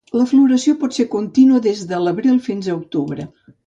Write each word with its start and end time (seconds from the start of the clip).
La 0.19 0.23
floració 0.29 0.73
pot 0.85 0.97
ser 0.97 1.05
contínua 1.13 1.63
des 1.69 1.87
d'abril 1.95 2.43
fins 2.51 2.75
octubre. 2.83 3.33